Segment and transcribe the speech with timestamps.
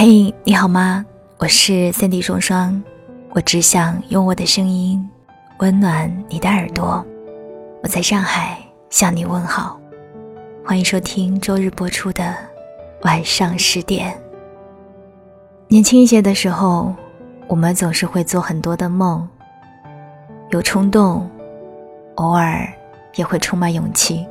[0.00, 1.04] 嘿，你好吗？
[1.38, 2.80] 我是三 D 双双，
[3.30, 5.04] 我只想用我的声音
[5.58, 7.04] 温暖你的耳朵。
[7.82, 8.56] 我在上海
[8.90, 9.76] 向你问好，
[10.64, 12.32] 欢迎收听周日播出的
[13.02, 14.16] 晚上十点。
[15.66, 16.94] 年轻一些的时候，
[17.48, 19.28] 我们总是会做很多的梦，
[20.50, 21.28] 有冲动，
[22.14, 22.72] 偶尔
[23.16, 24.24] 也会充满勇气，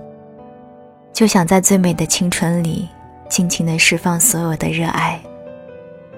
[1.12, 2.88] 就想在最美的青春里
[3.28, 5.20] 尽情的释放所有的热爱。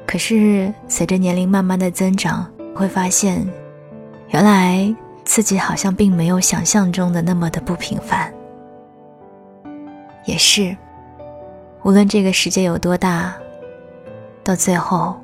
[0.09, 3.47] 可是，随着年龄慢慢的增长，会发现，
[4.29, 4.91] 原来
[5.23, 8.33] 自己好像并没有想象中的那么的不平凡。
[10.25, 10.75] 也是，
[11.83, 13.35] 无论这个世界有多大，
[14.43, 15.15] 到最后，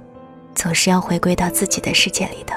[0.54, 2.54] 总是要回归到自己的世界里的。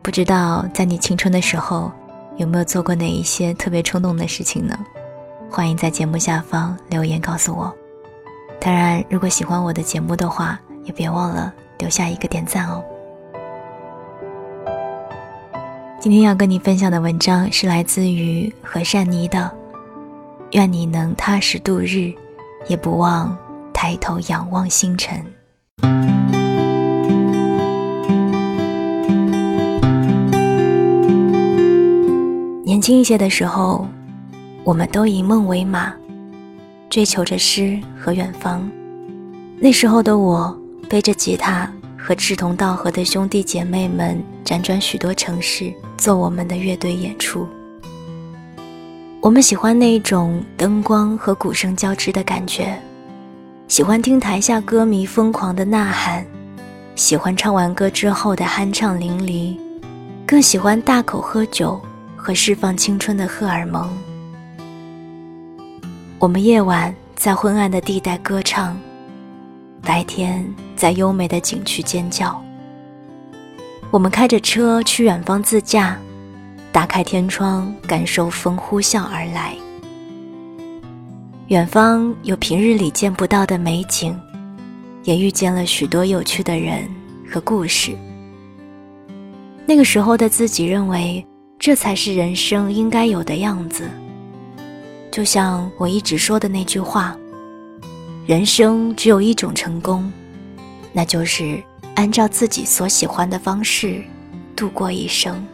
[0.00, 1.92] 不知道在你青春的时候，
[2.38, 4.74] 有没有做过哪一些特别冲动的事情呢？
[5.50, 7.70] 欢迎在节目下方留言告诉我。
[8.60, 12.84] 当然，如果喜欢我的节目的话，也别忘了留下一个点赞哦。
[15.98, 19.38] 今天要跟你分享的文章是来自于何善妮的，
[20.52, 22.12] 《愿你能踏实度日，
[22.68, 23.34] 也不忘
[23.72, 25.24] 抬头仰望星辰》。
[32.62, 33.86] 年轻一些的时候，
[34.64, 35.94] 我们都以梦为马。
[36.90, 38.68] 追求着诗和远方，
[39.60, 47.46] 那时候的我背着吉他，和志同道合的兄弟姐妹们辗转许多城市，做我们的乐队演出。
[49.20, 52.76] 我们喜欢那种灯光和鼓声交织的感觉，
[53.68, 56.26] 喜欢听台下歌迷疯狂的呐喊，
[56.96, 59.56] 喜欢唱完歌之后的酣畅淋漓，
[60.26, 61.80] 更喜欢大口喝酒
[62.16, 63.88] 和释放青春的荷尔蒙。
[66.20, 68.78] 我们夜晚在昏暗的地带歌唱，
[69.80, 70.46] 白天
[70.76, 72.38] 在优美的景区尖叫。
[73.90, 75.98] 我们开着车去远方自驾，
[76.70, 79.56] 打开天窗感受风呼啸而来。
[81.46, 84.14] 远方有平日里见不到的美景，
[85.04, 86.86] 也遇见了许多有趣的人
[87.32, 87.96] 和故事。
[89.64, 91.26] 那个时候的自己认为，
[91.58, 93.88] 这才是人生应该有的样子。
[95.10, 97.16] 就像我一直说的那句话，
[98.26, 100.10] 人生只有一种成功，
[100.92, 101.60] 那就是
[101.96, 104.02] 按照自己所喜欢的方式
[104.54, 105.44] 度过一生。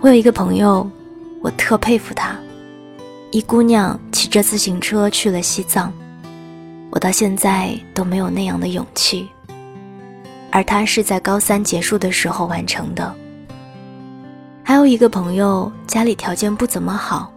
[0.00, 0.88] 我有一个朋友，
[1.42, 2.36] 我特佩服他，
[3.32, 5.90] 一姑娘骑着自行车去了西藏，
[6.90, 9.26] 我到现在都没有那样的勇气，
[10.52, 13.16] 而她是在高三结束的时候完成的。
[14.68, 17.32] 还有一个朋友，家里条件不怎么好，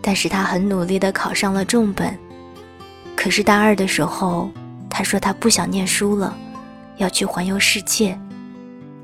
[0.00, 2.18] 但是他很努力的考上了重本。
[3.14, 4.50] 可是大二的时候，
[4.88, 6.34] 他说他不想念书了，
[6.96, 8.18] 要去环游世界。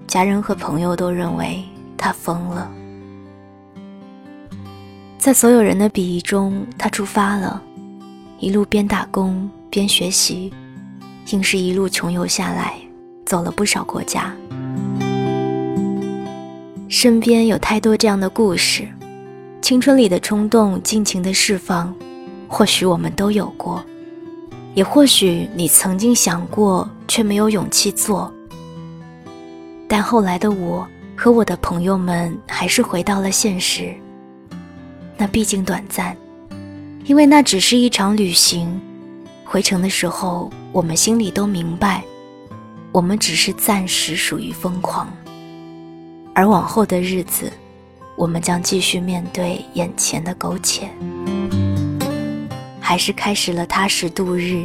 [0.06, 1.62] 家人和朋友都认为
[1.98, 2.70] 他疯了。
[5.18, 7.62] 在所有人的鄙夷中，他出发了，
[8.38, 10.50] 一路边打工边学习，
[11.32, 12.76] 硬是一路穷游下来，
[13.26, 14.34] 走了不少国家。
[17.00, 18.84] 身边有太多这样的故事，
[19.62, 21.94] 青春里的冲动尽情的释放，
[22.48, 23.80] 或许我们都有过，
[24.74, 28.34] 也或许你曾经想过却没有勇气做。
[29.86, 30.84] 但后来的我
[31.16, 33.94] 和我的朋友们还是回到了现实。
[35.16, 36.16] 那毕竟短暂，
[37.04, 38.68] 因为那只是一场旅行，
[39.44, 42.02] 回程的时候我们心里都明白，
[42.90, 45.08] 我们只是暂时属于疯狂。
[46.38, 47.52] 而往后的日子，
[48.14, 50.88] 我们将继续面对眼前的苟且，
[52.78, 54.64] 还是开始了踏实度日。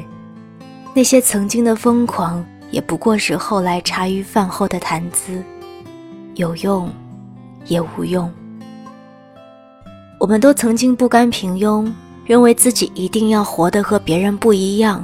[0.93, 5.41] 那些曾经的疯狂，也不过是后来茶余饭后的谈资，
[6.35, 6.87] 有用，
[7.65, 8.31] 也无用。
[10.19, 11.91] 我们都曾经不甘平庸，
[12.23, 15.03] 认为自己一定要活得和别人不一样。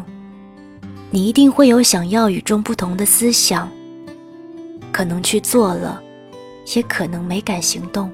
[1.09, 3.67] 你一定会有想要与众不同的思想，
[4.91, 5.99] 可能去做了。
[6.75, 8.11] 也可能没敢行动。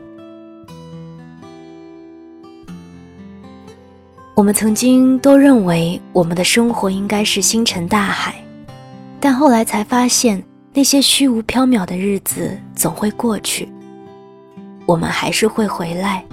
[4.36, 8.36] 我们曾经都认为我们的生活应该是星辰大海，
[9.19, 10.44] 但后来才发现，
[10.74, 13.69] 那些虚无缥缈的日子总会过去，
[14.86, 16.24] 我们还是会回来，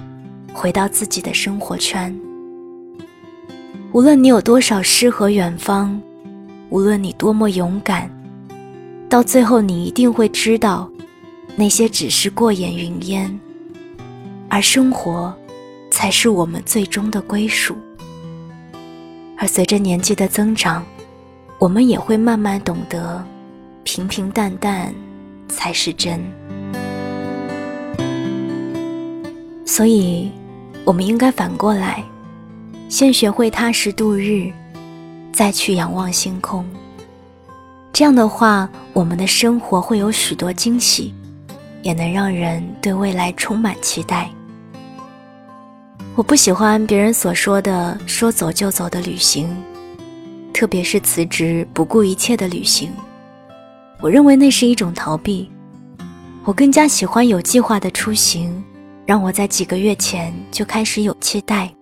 [0.53, 2.13] 回到自己的生活圈。
[3.93, 5.97] 无论你有多少诗和远方，
[6.69, 8.09] 无论你多么勇敢，
[9.07, 10.89] 到最后你一定会知道。
[11.55, 13.39] 那些只是过眼云烟，
[14.49, 15.33] 而生活，
[15.91, 17.75] 才是我们最终的归属。
[19.37, 20.83] 而随着年纪的增长，
[21.59, 23.23] 我们也会慢慢懂得，
[23.83, 24.93] 平平淡淡
[25.47, 26.19] 才是真。
[29.65, 30.31] 所以，
[30.83, 32.03] 我们应该反过来，
[32.89, 34.51] 先学会踏实度日，
[35.31, 36.65] 再去仰望星空。
[37.91, 41.13] 这样的话，我们的生活会有许多惊喜，
[41.83, 44.27] 也能让人对未来充满期待。
[46.15, 49.55] 我不喜欢别人所说的“说走就走”的旅行，
[50.53, 52.91] 特别是辞职不顾一切的旅行。
[53.99, 55.49] 我认为那是一种逃避。
[56.45, 58.63] 我更加喜欢有计划的出行，
[59.05, 61.73] 让我在几个月前就开始有期待，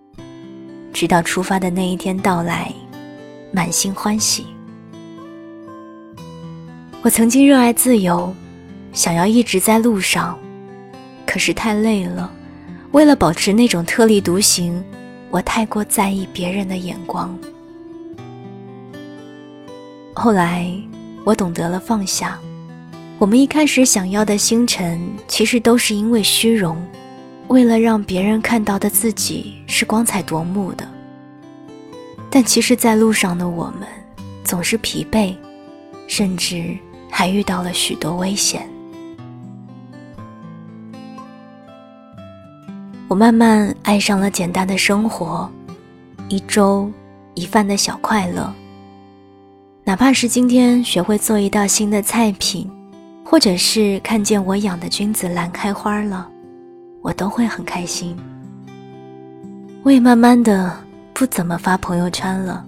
[0.92, 2.72] 直到出发的那一天到来，
[3.52, 4.46] 满心欢喜。
[7.02, 8.32] 我曾经热爱自由，
[8.92, 10.38] 想要一直在路上，
[11.26, 12.30] 可是太累了。
[12.92, 14.84] 为了保持那种特立独行，
[15.30, 17.36] 我太过在意别人的眼光。
[20.12, 20.70] 后来，
[21.24, 22.38] 我懂得了放下。
[23.18, 26.76] 我们一开始想要的星辰，其实都是因为虚荣，
[27.48, 30.86] 为了让别人看到的自己是光彩夺目的。
[32.28, 33.88] 但其实，在路上的我们，
[34.44, 35.34] 总是疲惫，
[36.06, 36.76] 甚至……
[37.14, 38.66] 还遇到了许多危险。
[43.12, 45.46] 我慢慢爱上了简单的生活，
[46.30, 46.90] 一粥
[47.34, 48.50] 一饭的小快乐。
[49.84, 52.66] 哪怕是今天学会做一道新的菜品，
[53.22, 56.26] 或者是看见我养的君子兰开花了，
[57.02, 58.16] 我都会很开心。
[59.82, 60.74] 我也慢慢的
[61.12, 62.64] 不怎么发朋友圈了，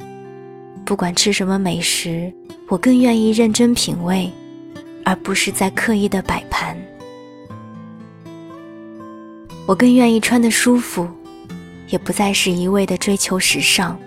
[0.85, 2.31] 不管吃什么美食。
[2.69, 4.31] 我更愿意认真品味，
[5.07, 6.77] 而不是在刻意的摆盘。
[9.67, 11.09] 我更愿意穿的舒服，
[11.89, 13.99] 也不再是一味的追求时尚。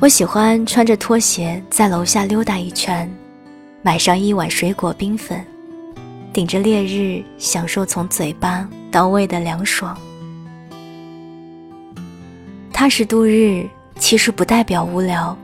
[0.00, 3.08] 我喜欢穿着拖鞋在楼下溜达一圈，
[3.82, 5.44] 买上一碗水果冰粉，
[6.32, 9.96] 顶着烈日享受从嘴巴到胃的凉爽。
[12.72, 13.68] 踏实度日
[13.98, 15.36] 其实不代表无聊。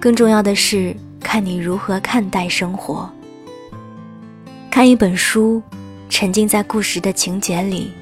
[0.00, 3.08] 更重要的是，看你如何看待生活。
[4.70, 5.62] 看一本书，
[6.08, 7.92] 沉浸在故事的情节里，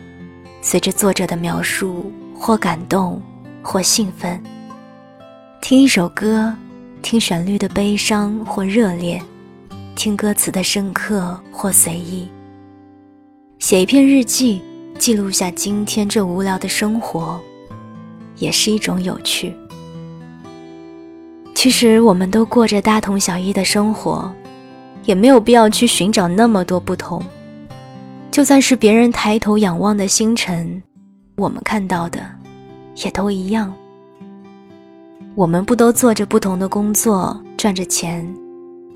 [0.60, 3.20] 随着作者的描述，或感动，
[3.62, 4.38] 或兴奋；
[5.60, 6.54] 听一首歌，
[7.02, 9.20] 听旋律的悲伤或热烈，
[9.96, 12.28] 听歌词的深刻或随意。
[13.58, 14.62] 写一篇日记，
[14.98, 17.40] 记录下今天这无聊的生活，
[18.36, 19.52] 也是一种有趣。
[21.54, 24.30] 其实我们都过着大同小异的生活，
[25.04, 27.24] 也没有必要去寻找那么多不同。
[28.34, 30.82] 就算是别人抬头仰望的星辰，
[31.36, 32.20] 我们看到的
[32.96, 33.72] 也都一样。
[35.36, 38.28] 我们不都做着不同的工作赚着钱？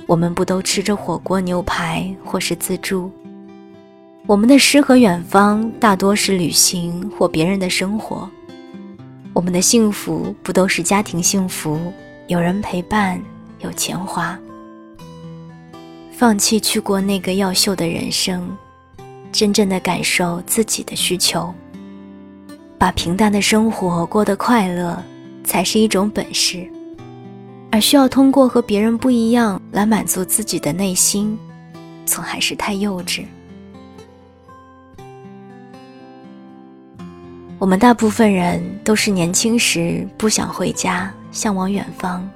[0.08, 3.12] 我们不都吃着火锅牛排或是自助？
[4.26, 8.28] 我们的诗和远方大多是旅行或别人的生活。
[9.32, 11.78] 我们的幸福不都是家庭幸福？
[12.26, 13.22] 有人陪伴，
[13.60, 14.36] 有钱花，
[16.10, 18.50] 放弃去过那个要秀的人生，
[19.38, 21.54] 真正的感受自己的需求，
[22.76, 25.00] 把平淡的生活过得快乐，
[25.44, 26.68] 才是一种本事。
[27.70, 31.38] 而需要通过和别人不一样来满足自己的内心，
[32.04, 33.22] 总还是太幼稚。
[37.60, 41.14] 我们大部分人都是年轻时不想回家。
[41.30, 42.28] 向往远方，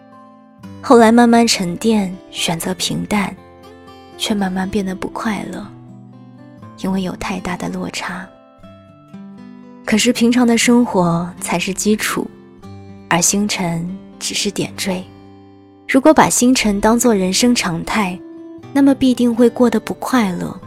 [0.81, 3.35] 后来慢慢沉淀，选择平淡，
[4.17, 5.67] 却慢慢变得不快乐，
[6.83, 8.27] 因为有太大的落差。
[9.85, 12.29] 可是平常的生活才是基础，
[13.09, 15.03] 而星辰只是点缀。
[15.89, 18.19] 如果把星辰当做人生常态，
[18.73, 20.59] 那么必定会过得不快乐，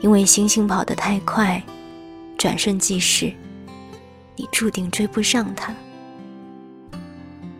[0.00, 1.60] 因为星星跑得太快，
[2.38, 3.32] 转瞬即逝，
[4.36, 5.74] 你注定追不上它。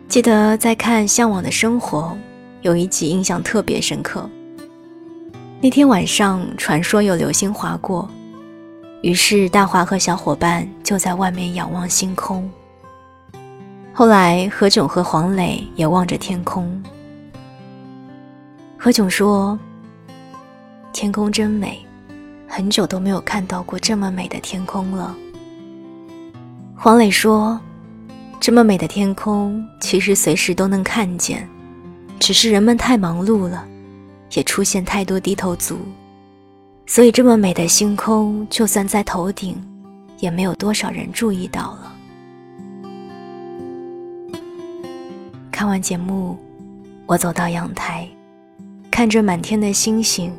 [0.07, 2.15] 记得在看《向往的生活》，
[2.61, 4.29] 有一集印象特别深刻。
[5.63, 8.05] 那天晚上，传说有流星划过，
[9.01, 12.51] 于是大华和小伙伴就在外面仰望星空。
[13.93, 16.83] 后来，何炅和黄磊也望着天空。
[18.77, 19.57] 何炅说
[20.91, 21.79] ：“天空真美，
[22.45, 25.15] 很久都没有看到过这么美的天空了。”
[26.75, 27.57] 黄磊说。
[28.37, 31.47] 这么美的天空，其实随时都能看见，
[32.19, 33.65] 只是人们太忙碌了，
[34.35, 35.77] 也出现太多低头族，
[36.85, 39.61] 所以这么美的星空，就算在头顶，
[40.19, 41.95] 也没有多少人注意到了。
[45.51, 46.37] 看完节目，
[47.05, 48.07] 我走到阳台，
[48.89, 50.33] 看着满天的星星，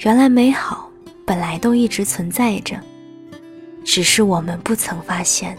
[0.00, 0.90] 原来美好
[1.24, 2.78] 本来都一直存在着，
[3.84, 5.56] 只是我们不曾发现。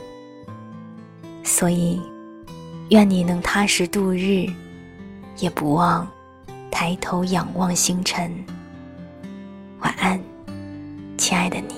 [1.43, 2.01] 所以，
[2.89, 4.45] 愿你能踏实度日，
[5.39, 6.05] 也不忘
[6.79, 8.31] 抬头仰望星辰。
[9.79, 10.22] 晚安，
[11.17, 11.76] 亲爱的你。